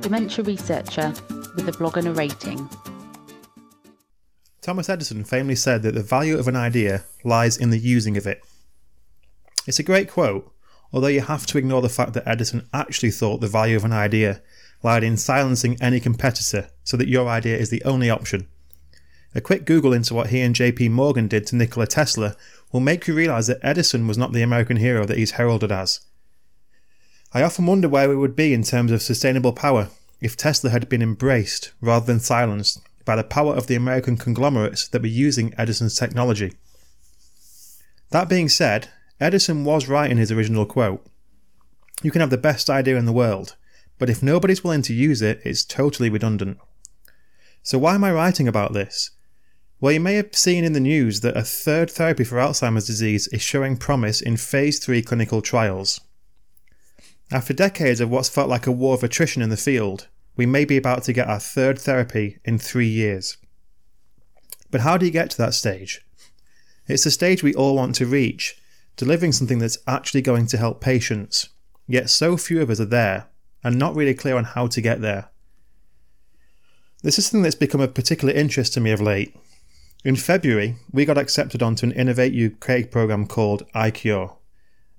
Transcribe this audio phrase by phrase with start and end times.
[0.00, 1.12] dementia researcher
[1.54, 2.68] with a blog and a rating.
[4.62, 8.26] Thomas Edison famously said that the value of an idea lies in the using of
[8.26, 8.42] it.
[9.66, 10.52] It's a great quote,
[10.92, 13.92] although you have to ignore the fact that Edison actually thought the value of an
[13.92, 14.42] idea
[14.82, 18.48] lied in silencing any competitor so that your idea is the only option.
[19.34, 22.34] A quick Google into what he and JP Morgan did to Nikola Tesla
[22.72, 26.00] will make you realise that Edison was not the American hero that he's heralded as.
[27.32, 29.88] I often wonder where we would be in terms of sustainable power
[30.20, 34.88] if Tesla had been embraced rather than silenced by the power of the American conglomerates
[34.88, 36.52] that were using Edison's technology.
[38.10, 38.88] That being said,
[39.20, 41.06] Edison was right in his original quote.
[42.02, 43.54] You can have the best idea in the world,
[43.98, 46.58] but if nobody's willing to use it, it's totally redundant.
[47.62, 49.10] So, why am I writing about this?
[49.80, 53.28] Well, you may have seen in the news that a third therapy for Alzheimer's disease
[53.28, 56.00] is showing promise in phase 3 clinical trials.
[57.32, 60.64] After decades of what's felt like a war of attrition in the field, we may
[60.64, 63.36] be about to get our third therapy in three years.
[64.70, 66.04] But how do you get to that stage?
[66.88, 68.56] It's the stage we all want to reach,
[68.96, 71.50] delivering something that's actually going to help patients.
[71.86, 73.26] Yet so few of us are there,
[73.62, 75.30] and not really clear on how to get there.
[77.02, 79.36] This is something that's become of particular interest to me of late.
[80.04, 84.36] In February, we got accepted onto an Innovate UK program called iCure.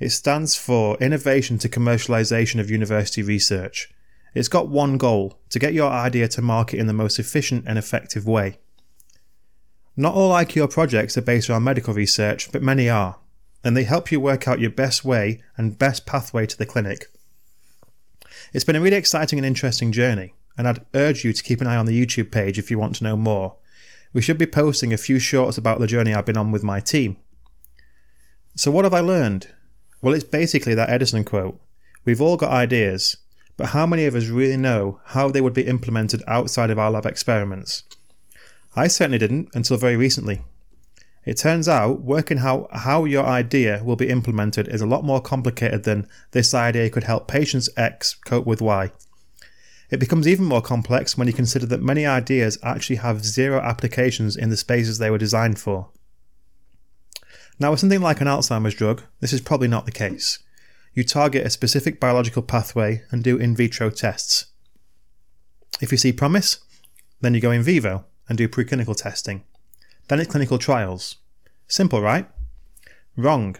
[0.00, 3.92] It stands for Innovation to Commercialization of University Research.
[4.34, 7.76] It's got one goal to get your idea to market in the most efficient and
[7.76, 8.58] effective way.
[9.98, 13.18] Not all iCure projects are based around medical research, but many are,
[13.62, 17.08] and they help you work out your best way and best pathway to the clinic.
[18.54, 21.66] It's been a really exciting and interesting journey, and I'd urge you to keep an
[21.66, 23.56] eye on the YouTube page if you want to know more.
[24.14, 26.80] We should be posting a few shorts about the journey I've been on with my
[26.80, 27.18] team.
[28.56, 29.48] So, what have I learned?
[30.02, 31.60] Well, it's basically that Edison quote
[32.04, 33.16] We've all got ideas,
[33.56, 36.90] but how many of us really know how they would be implemented outside of our
[36.90, 37.82] lab experiments?
[38.74, 40.42] I certainly didn't until very recently.
[41.26, 45.20] It turns out working how how your idea will be implemented is a lot more
[45.20, 48.90] complicated than this idea could help patients X cope with Y.
[49.90, 54.36] It becomes even more complex when you consider that many ideas actually have zero applications
[54.36, 55.88] in the spaces they were designed for.
[57.60, 60.38] Now, with something like an Alzheimer's drug, this is probably not the case.
[60.94, 64.46] You target a specific biological pathway and do in vitro tests.
[65.80, 66.58] If you see promise,
[67.20, 69.44] then you go in vivo and do preclinical testing.
[70.08, 71.16] Then it's clinical trials.
[71.68, 72.28] Simple, right?
[73.14, 73.56] Wrong.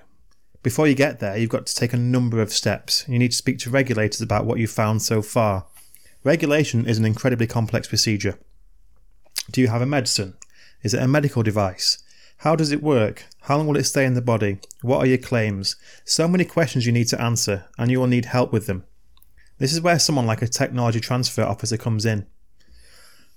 [0.63, 3.05] Before you get there, you've got to take a number of steps.
[3.07, 5.67] You need to speak to regulators about what you've found so far.
[6.25, 8.39] Regulation is an incredibly complex procedure.
[9.51, 10.37] Do you have a medicine?
[10.83, 12.03] Is it a medical device?
[12.41, 13.27] How does it work?
[13.43, 14.61] How long will it stay in the body?
[14.81, 15.77] What are your claims?
[16.07, 18.85] So many questions you need to answer, and you will need help with them.
[19.59, 22.27] This is where someone like a technology transfer officer comes in.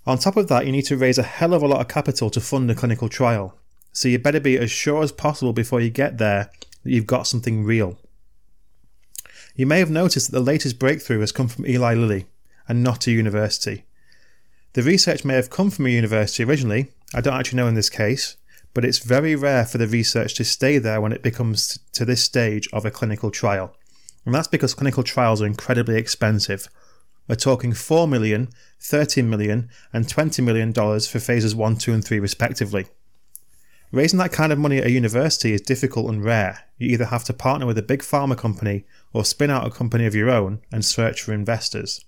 [0.05, 2.29] On top of that, you need to raise a hell of a lot of capital
[2.29, 3.57] to fund a clinical trial.
[3.91, 6.49] So you better be as sure as possible before you get there
[6.83, 7.97] that you've got something real.
[9.53, 12.27] You may have noticed that the latest breakthrough has come from Eli Lilly
[12.69, 13.83] and not a university.
[14.73, 17.89] The research may have come from a university originally, I don't actually know in this
[17.89, 18.37] case,
[18.73, 22.23] but it's very rare for the research to stay there when it becomes to this
[22.23, 23.75] stage of a clinical trial.
[24.25, 26.67] And that's because clinical trials are incredibly expensive.
[27.28, 28.50] We're talking $4 million,
[28.81, 32.88] $13 million, and $20 million for phases 1, 2, and 3 respectively.
[33.91, 36.66] Raising that kind of money at a university is difficult and rare.
[36.79, 40.07] You either have to partner with a big pharma company or spin out a company
[40.07, 42.03] of your own and search for investors.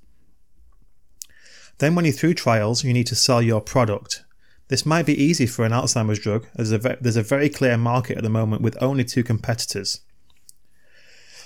[1.78, 4.25] Then, when you're through trials, you need to sell your product,
[4.68, 8.24] this might be easy for an Alzheimer's drug, as there's a very clear market at
[8.24, 10.02] the moment with only two competitors.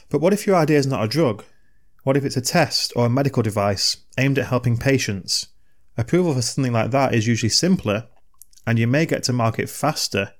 [0.09, 1.43] But what if your idea is not a drug?
[2.03, 5.47] What if it's a test or a medical device aimed at helping patients?
[5.97, 8.07] Approval for something like that is usually simpler,
[8.65, 10.31] and you may get to market faster,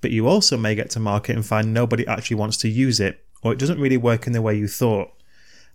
[0.00, 3.24] but you also may get to market and find nobody actually wants to use it,
[3.42, 5.10] or it doesn't really work in the way you thought.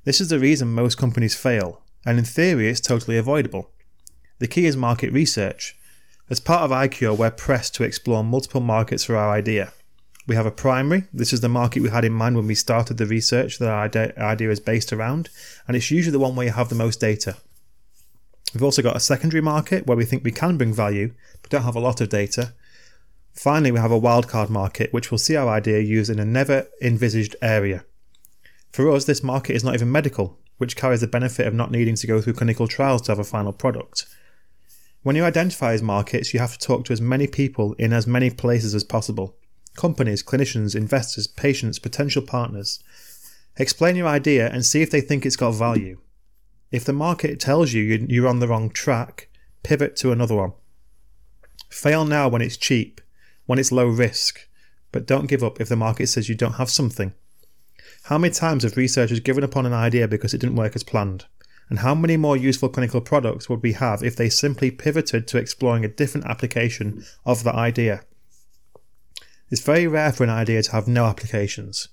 [0.03, 3.71] This is the reason most companies fail, and in theory, it's totally avoidable.
[4.39, 5.77] The key is market research.
[6.29, 9.73] As part of iCure, we're pressed to explore multiple markets for our idea.
[10.27, 12.97] We have a primary, this is the market we had in mind when we started
[12.97, 15.29] the research that our idea is based around,
[15.67, 17.37] and it's usually the one where you have the most data.
[18.53, 21.63] We've also got a secondary market where we think we can bring value, but don't
[21.63, 22.53] have a lot of data.
[23.33, 26.67] Finally, we have a wildcard market, which will see our idea used in a never
[26.79, 27.83] envisaged area.
[28.71, 31.95] For us, this market is not even medical, which carries the benefit of not needing
[31.95, 34.05] to go through clinical trials to have a final product.
[35.01, 38.05] When you identify as markets, you have to talk to as many people in as
[38.05, 39.35] many places as possible
[39.75, 42.83] companies, clinicians, investors, patients, potential partners.
[43.55, 45.99] Explain your idea and see if they think it's got value.
[46.69, 49.29] If the market tells you you're on the wrong track,
[49.63, 50.51] pivot to another one.
[51.69, 52.99] Fail now when it's cheap,
[53.45, 54.49] when it's low risk,
[54.91, 57.13] but don't give up if the market says you don't have something.
[58.03, 60.83] How many times have researchers given up on an idea because it didn't work as
[60.83, 61.25] planned?
[61.69, 65.37] And how many more useful clinical products would we have if they simply pivoted to
[65.37, 68.01] exploring a different application of the idea?
[69.51, 71.89] It's very rare for an idea to have no applications,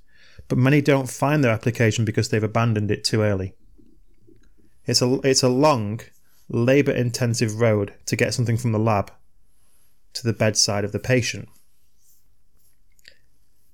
[0.49, 3.55] but many don't find their application because they've abandoned it too early.
[4.87, 6.01] It's a, it's a long,
[6.49, 9.13] labour intensive road to get something from the lab
[10.15, 11.49] to the bedside of the patient.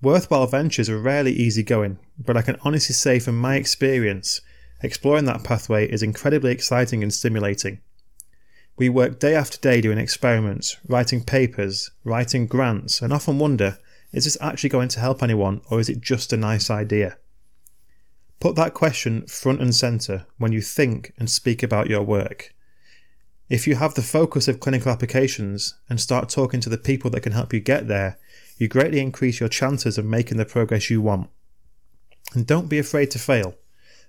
[0.01, 4.41] Worthwhile ventures are rarely easy going, but I can honestly say from my experience,
[4.83, 7.81] exploring that pathway is incredibly exciting and stimulating.
[8.77, 13.79] We work day after day doing experiments, writing papers, writing grants, and often wonder
[14.13, 17.17] is this actually going to help anyone or is it just a nice idea?
[18.41, 22.55] Put that question front and centre when you think and speak about your work.
[23.49, 27.23] If you have the focus of clinical applications and start talking to the people that
[27.23, 28.19] can help you get there,
[28.59, 31.31] you greatly increase your chances of making the progress you want.
[32.35, 33.55] And don't be afraid to fail,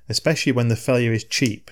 [0.10, 1.72] especially when the failure is cheap.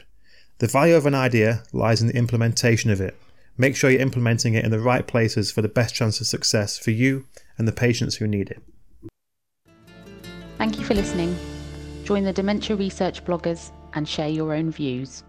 [0.59, 3.17] The value of an idea lies in the implementation of it.
[3.57, 6.77] Make sure you're implementing it in the right places for the best chance of success
[6.77, 7.25] for you
[7.57, 8.61] and the patients who need it.
[10.57, 11.37] Thank you for listening.
[12.03, 15.23] Join the Dementia Research bloggers and share your own views.